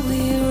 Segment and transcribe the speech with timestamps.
[0.00, 0.47] we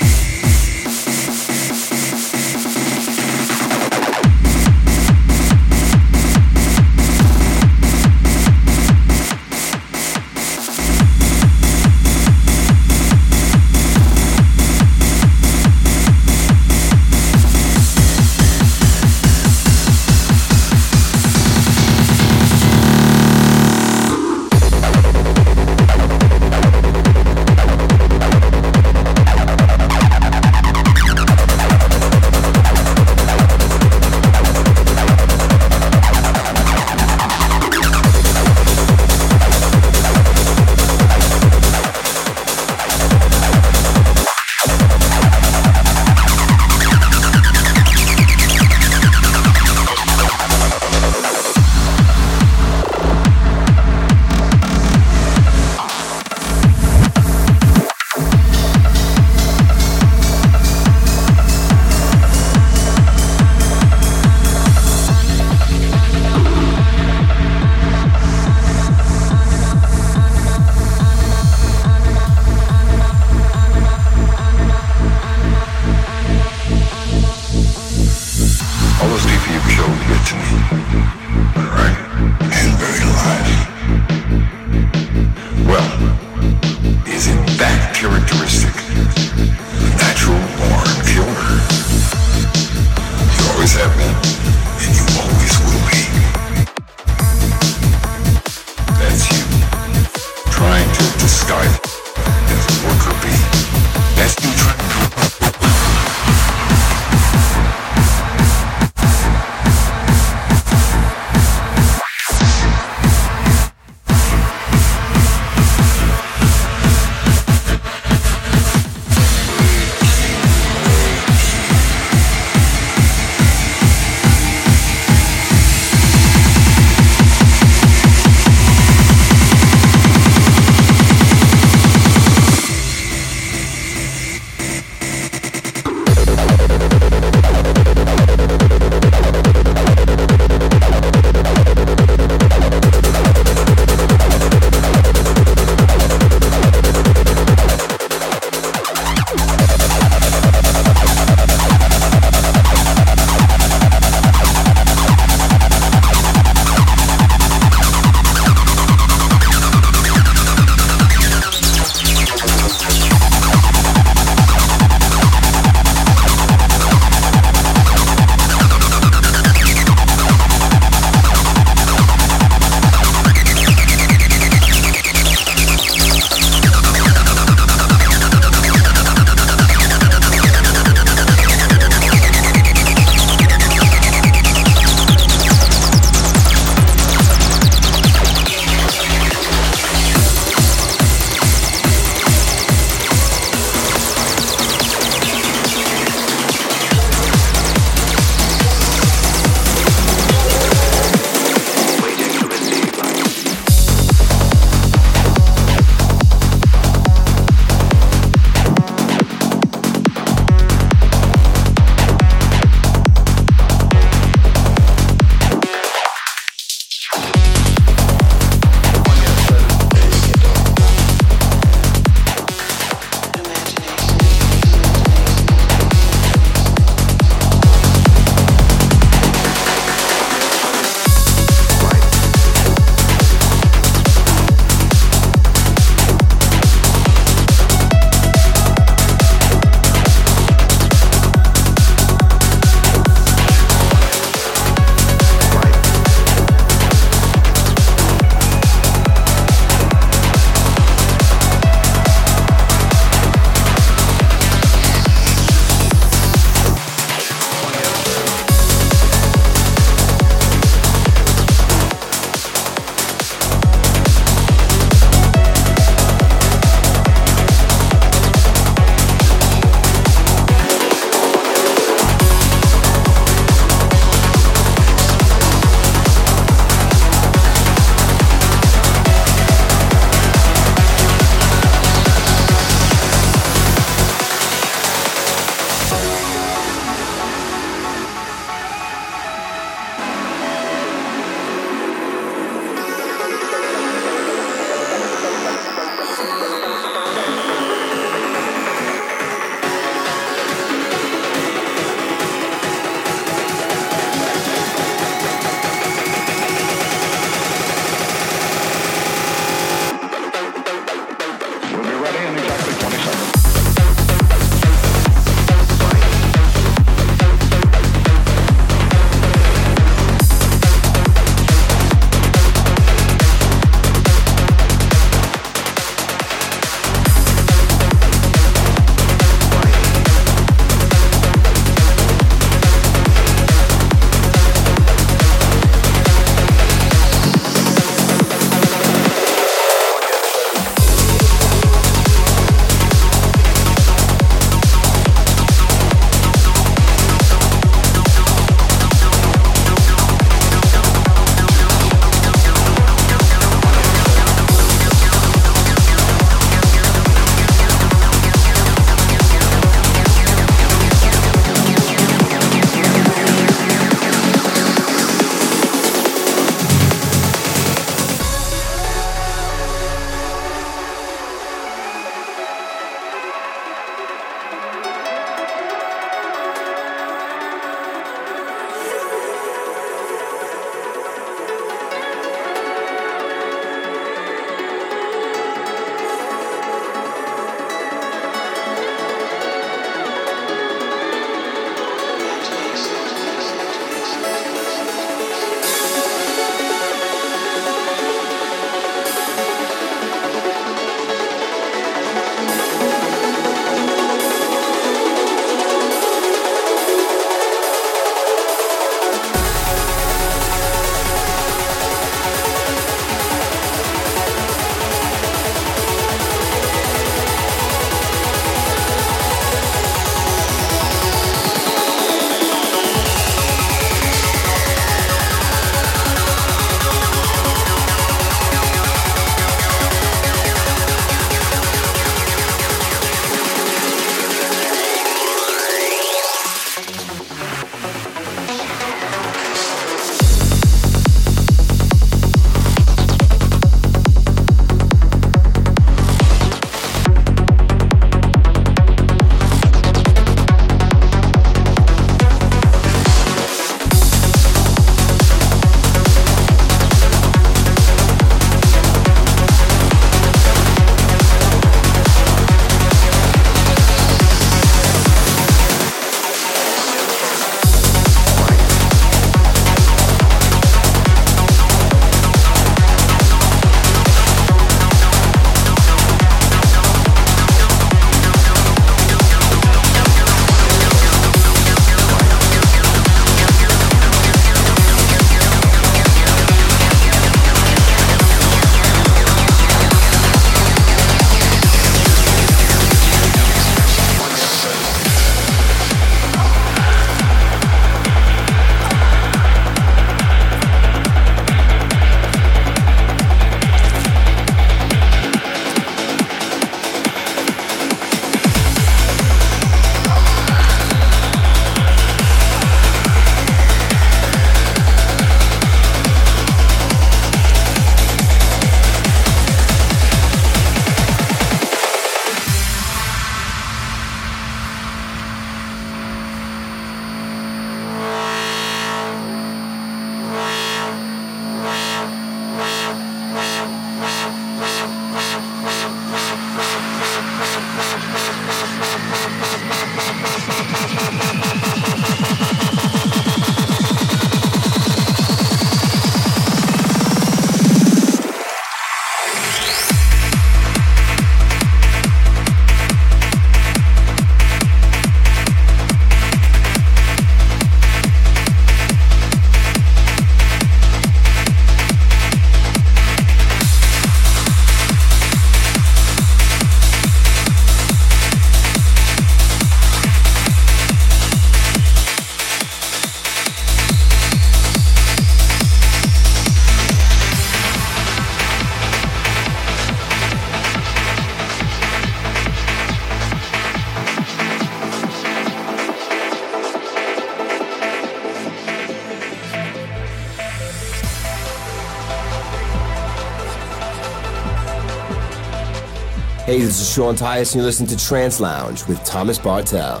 [596.66, 600.00] this is Sean Tyas, and you're listening to Trance Lounge with Thomas Bartel.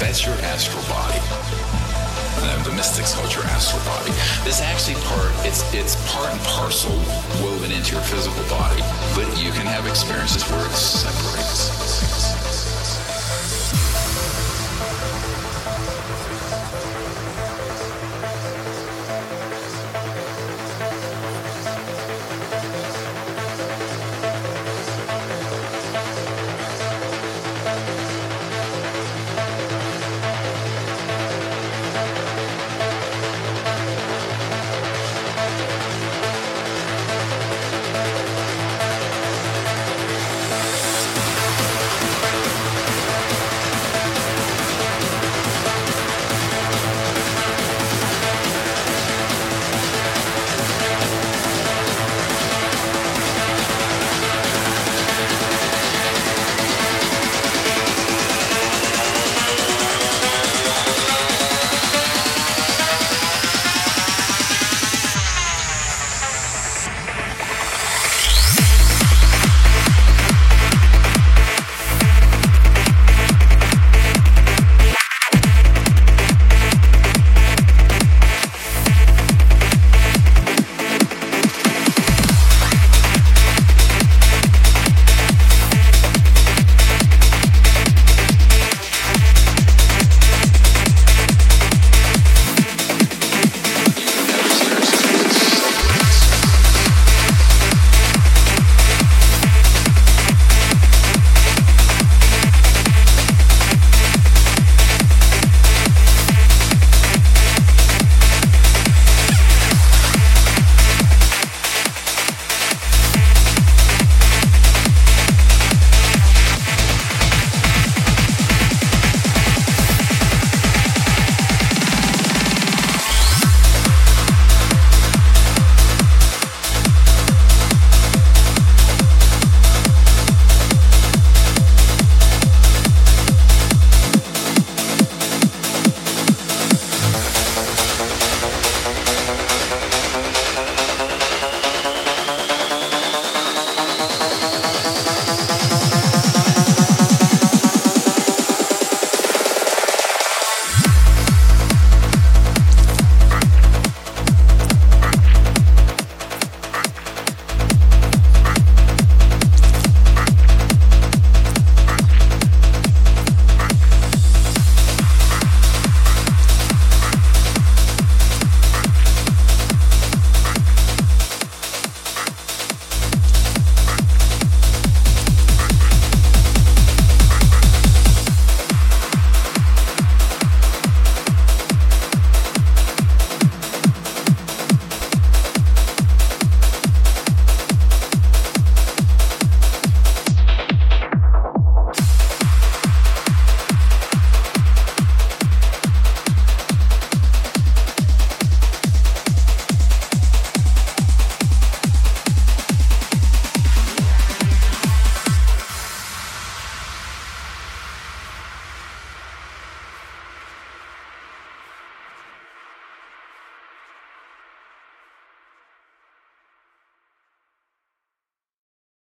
[0.00, 1.20] That's your astral body.
[2.64, 4.10] the mystics call it your astral body.
[4.42, 6.90] This actually part it's it's part and parcel
[7.44, 8.82] woven into your physical body,
[9.14, 12.13] but you can have experiences where it separates.